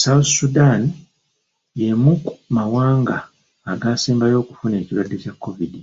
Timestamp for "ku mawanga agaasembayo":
2.24-4.36